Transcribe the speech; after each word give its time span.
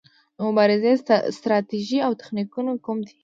د 0.37 0.37
مبارزې 0.47 0.91
ستراتیژي 1.37 1.99
او 2.05 2.11
تخنیکونه 2.21 2.71
کوم 2.85 2.97
دي؟ 3.07 3.15